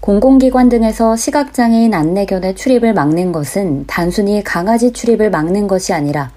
[0.00, 6.30] 공공기관 등에서 시각장애인 안내견의 출입을 막는 것은 단순히 강아지 출입을 막는 것이 아니라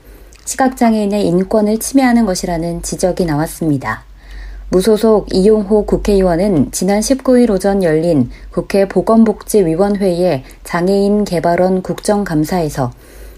[0.46, 4.04] 시각장애인의 인권을 침해하는 것이라는 지적이 나왔습니다.
[4.70, 12.92] 무소속 이용호 국회의원은 지난 19일 오전 열린 국회 보건복지위원회의 장애인 개발원 국정감사에서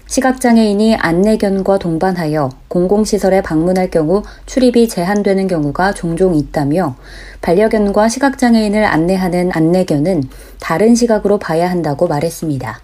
[0.06, 6.94] 시각장애인이 안내견과 동반하여 공공시설에 방문할 경우 출입이 제한되는 경우가 종종 있다며
[7.40, 10.24] 반려견과 시각장애인을 안내하는 안내견은
[10.60, 12.80] 다른 시각으로 봐야 한다고 말했습니다.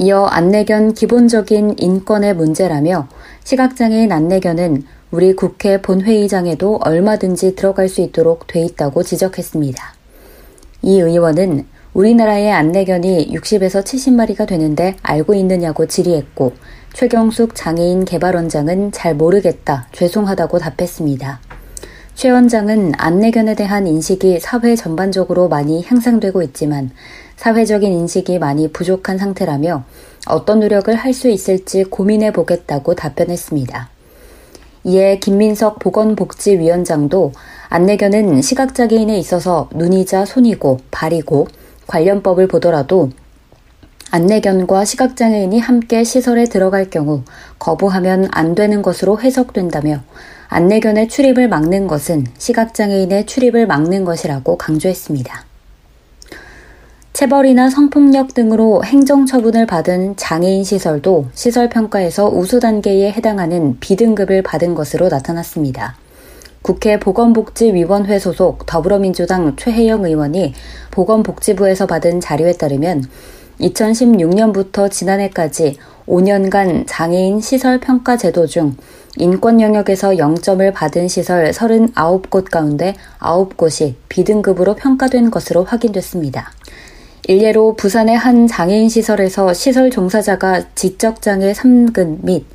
[0.00, 3.08] 이어 안내견 기본적인 인권의 문제라며
[3.44, 9.94] 시각장애인 안내견은 우리 국회 본회의장에도 얼마든지 들어갈 수 있도록 돼 있다고 지적했습니다.
[10.82, 11.66] 이 의원은
[11.98, 16.52] 우리나라의 안내견이 60에서 70마리가 되는데 알고 있느냐고 질의했고
[16.92, 21.40] 최경숙 장애인 개발원장은 잘 모르겠다, 죄송하다고 답했습니다.
[22.14, 26.92] 최 원장은 안내견에 대한 인식이 사회 전반적으로 많이 향상되고 있지만
[27.34, 29.82] 사회적인 인식이 많이 부족한 상태라며
[30.28, 33.90] 어떤 노력을 할 수 있을지 고민해 보겠다고 답변했습니다.
[34.84, 37.32] 이에 김민석 보건복지위원장도
[37.70, 41.48] 안내견은 시각장애인에 있어서 눈이자 손이고 발이고
[41.88, 43.10] 관련법을 보더라도
[44.10, 47.24] 안내견과 시각장애인이 함께 시설에 들어갈 경우
[47.58, 50.00] 거부하면 안 되는 것으로 해석된다며
[50.48, 55.44] 안내견의 출입을 막는 것은 시각장애인의 출입을 막는 것이라고 강조했습니다.
[57.12, 65.96] 체벌이나 성폭력 등으로 행정처분을 받은 장애인 시설도 시설평가에서 우수 단계에 해당하는 B등급을 받은 것으로 나타났습니다.
[66.68, 70.52] 국회 보건복지위원회 소속 더불어민주당 최혜영 의원이
[70.90, 73.04] 보건복지부에서 받은 자료에 따르면
[73.58, 78.76] 2016년부터 지난해까지 5년간 장애인 시설 평가 제도 중
[79.16, 86.52] 인권 영역에서 0점을 받은 시설 39곳 가운데 9곳이 B등급으로 평가된 것으로 확인됐습니다.
[87.28, 92.46] 일례로 부산의 한 장애인 시설에서 시설 종사자가 지적장애 3급 및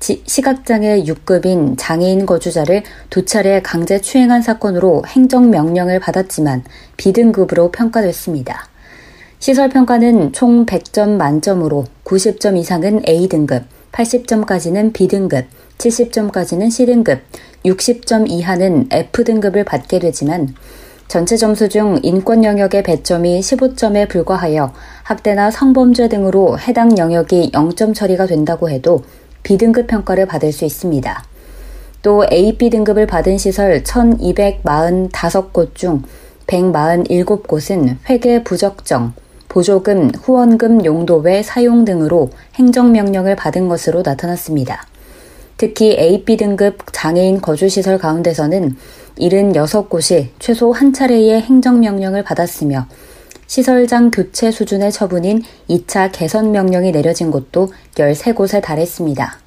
[0.00, 6.64] 시각장애 6급인 장애인 거주자를 두 차례 강제 추행한 사건으로 행정명령을 받았지만
[6.96, 8.68] B등급으로 평가됐습니다.
[9.40, 15.46] 시설평가는 총 100점 만점으로 90점 이상은 A등급, 80점까지는 B등급,
[15.78, 17.20] 70점까지는 C등급,
[17.64, 20.54] 60점 이하는 F등급을 받게 되지만
[21.06, 28.26] 전체 점수 중 인권 영역의 배점이 15점에 불과하여 학대나 성범죄 등으로 해당 영역이 0점 처리가
[28.26, 29.02] 된다고 해도
[29.48, 31.24] B등급 평가를 받을 수 있습니다.
[32.02, 36.02] 또 AB 등급을 받은 시설 1245곳 중
[36.46, 39.14] 147곳은 회계 부적정,
[39.48, 44.86] 보조금, 후원금 용도 외 사용 등으로 행정명령을 받은 것으로 나타났습니다.
[45.56, 48.76] 특히 AB 등급 장애인 거주시설 가운데서는
[49.18, 52.86] 76곳이 최소 한 차례의 행정명령을 받았으며
[53.48, 59.38] 시설장 교체 수준의 처분인 2차 개선 명령이 내려진 곳도 13곳에 달했습니다.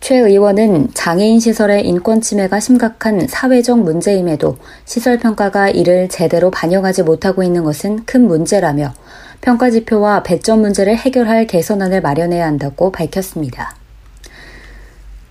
[0.00, 7.42] 최 의원은 장애인 시설의 인권 침해가 심각한 사회적 문제임에도 시설 평가가 이를 제대로 반영하지 못하고
[7.42, 8.92] 있는 것은 큰 문제라며
[9.40, 13.79] 평가 지표와 배점 문제를 해결할 개선안을 마련해야 한다고 밝혔습니다.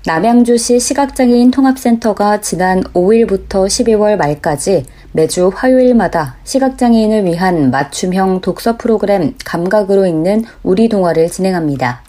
[0.06, 10.06] 남양주시 시각장애인 통합센터가 지난 5일부터 12월 말까지 매주 화요일마다 시각장애인을 위한 맞춤형 독서 프로그램 감각으로
[10.06, 12.02] 읽는 우리 동화를 진행합니다.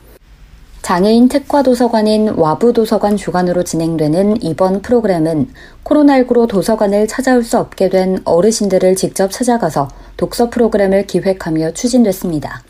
[0.83, 5.49] 장애인 특화 도서관인 와부 도서관 주관으로 진행되는 이번 프로그램은
[5.83, 12.63] 코로나19로 도서관을 찾아올 수 없게 된 어르신들을 직접 찾아가서 독서 프로그램을 기획하며 추진됐습니다.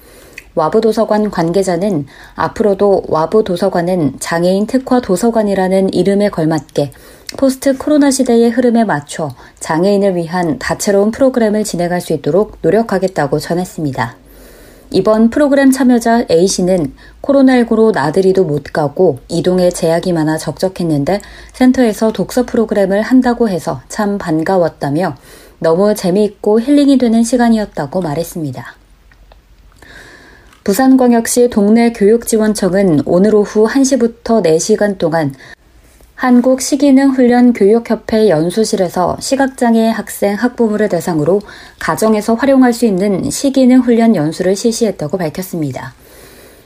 [0.61, 2.05] 와부 도서관 관계자는
[2.35, 6.91] 앞으로도 와부 도서관은 장애인 특화 도서관이라는 이름에 걸맞게
[7.39, 14.17] 포스트 코로나 시대의 흐름에 맞춰 장애인을 위한 다채로운 프로그램을 진행할 수 있도록 노력하겠다고 전했습니다.
[14.91, 16.93] 이번 프로그램 참여자 A씨는
[17.23, 21.23] 코로나19로 나들이도 못 가고 이동에 제약이 많아 적적했는데
[21.55, 25.17] 센터에서 독서 프로그램을 한다고 해서 참 반가웠다며
[25.59, 28.80] 너무 재미있고 힐링이 되는 시간이었다고 말했습니다.
[30.63, 35.35] 부산광역시 동네 교육지원청은 오늘 오후 1시부터 4시간 동안
[36.15, 41.41] 한국 시기능 훈련 교육협회 연수실에서 시각장애 학생 학부모를 대상으로
[41.79, 45.95] 가정에서 활용할 수 있는 시기능 훈련 연수를 실시했다고 밝혔습니다.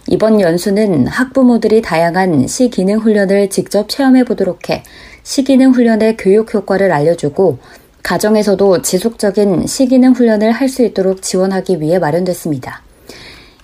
[0.08, 4.82] 이번 연수는 학부모들이 다양한 시기능 훈련을 직접 체험해 보도록 해
[5.22, 7.58] 시기능 훈련의 교육 효과를 알려주고
[8.02, 12.82] 가정에서도 지속적인 시기능 훈련을 할 수 있도록 지원하기 위해 마련됐습니다.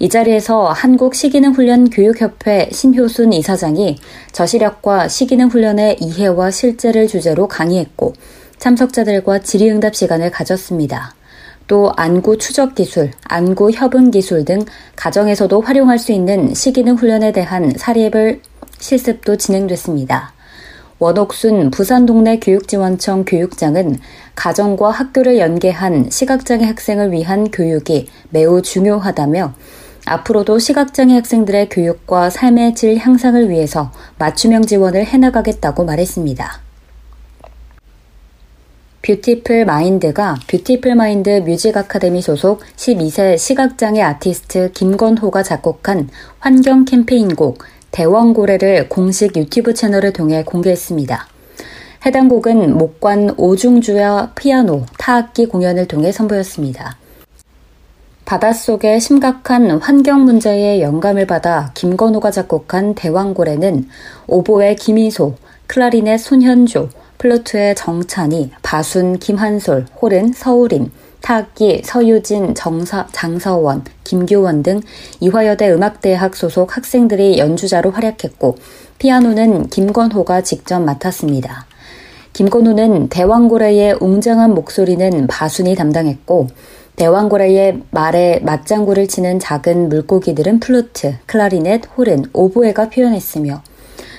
[0.02, 3.98] 이 자리에서 한국 시기능 훈련 교육협회 신효순 이사장이
[4.32, 8.14] 저시력과 시기능 훈련의 이해와 실제를 주제로 강의했고
[8.58, 11.14] 참석자들과 질의응답 시간을 가졌습니다.
[11.66, 14.64] 또 안구 추적 기술, 안구 협응 기술 등
[14.96, 18.40] 가정에서도 활용할 수 있는 시기능 훈련에 대한 사례별
[18.78, 20.32] 실습도 진행됐습니다.
[20.98, 23.98] 원옥순 부산 동네 교육지원청 교육장은
[24.34, 29.52] 가정과 학교를 연계한 시각장애 학생을 위한 교육이 매우 중요하다며
[30.06, 36.60] 앞으로도 시각장애 학생들의 교육과 삶의 질 향상을 위해서 맞춤형 지원을 해나가겠다고 말했습니다.
[39.02, 48.88] 뷰티풀 마인드가 뷰티풀 마인드 뮤직 아카데미 소속 12세 시각장애 아티스트 김건호가 작곡한 환경 캠페인곡 대왕고래를
[48.88, 51.26] 공식 유튜브 채널을 통해 공개했습니다.
[52.06, 56.96] 해당 곡은 목관 오중주와 피아노, 타악기 공연을 통해 선보였습니다.
[58.30, 63.88] 바닷속의 심각한 환경 문제에 영감을 받아 김건호가 작곡한 대왕고래는
[64.28, 65.34] 오보에 김희소,
[65.66, 70.92] 클라리넷 손현조, 플루트의 정찬이, 바순 김한솔, 호른 서울임,
[71.22, 74.80] 타악기 서유진, 정사, 장서원, 김규원 등
[75.18, 78.54] 이화여대 음악대학 소속 학생들이 연주자로 활약했고
[79.00, 81.66] 피아노는 김건호가 직접 맡았습니다.
[82.32, 86.46] 김건호는 대왕고래의 웅장한 목소리는 바순이 담당했고
[87.00, 93.62] 대왕고래의 말에 맞장구를 치는 작은 물고기들은 플루트, 클라리넷, 호른, 오보에가 표현했으며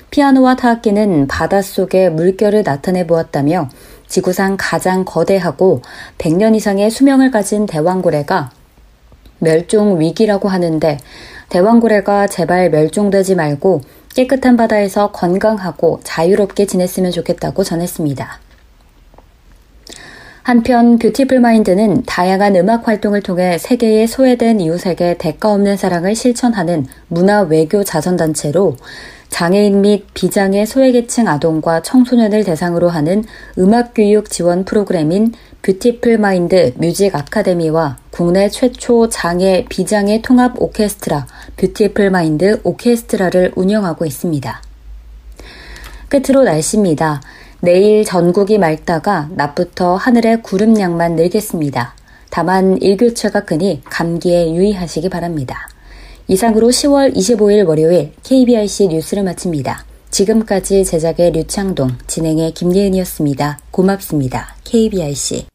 [0.10, 3.70] 피아노와 타악기는 바닷속에 물결을 나타내 보았다며
[4.08, 5.84] 지구상 가장 거대하고
[6.18, 8.50] 100년 이상의 수명을 가진 대왕고래가
[9.38, 10.98] 멸종 위기라고 하는데
[11.50, 13.82] 대왕고래가 제발 멸종되지 말고
[14.16, 18.40] 깨끗한 바다에서 건강하고 자유롭게 지냈으면 좋겠다고 전했습니다.
[20.44, 27.42] 한편 뷰티풀 마인드는 다양한 음악 활동을 통해 세계의 소외된 이웃에게 대가 없는 사랑을 실천하는 문화
[27.42, 28.76] 외교 자선단체로
[29.30, 33.24] 장애인 및 비장애 소외계층 아동과 청소년을 대상으로 하는
[33.60, 42.10] 음악 교육 지원 프로그램인 뷰티풀 마인드 뮤직 아카데미와 국내 최초 장애 비장애 통합 오케스트라 뷰티풀
[42.10, 44.62] 마인드 오케스트라를 운영하고 있습니다.
[46.10, 47.22] 끝으로 날씨입니다.
[47.64, 51.94] 내일 전국이 맑다가 낮부터 하늘에 구름량만 늘겠습니다.
[52.32, 55.70] 다만 일교차가 크니 감기에 유의하시기 바랍니다.
[56.28, 59.86] 이상으로 10월 25일 월요일 KBRC 뉴스를 마칩니다.
[60.10, 63.60] 지금까지 제작의 류창동, 진행의 김예은이었습니다.
[63.70, 64.56] 고맙습니다.
[64.64, 65.46] KBRC.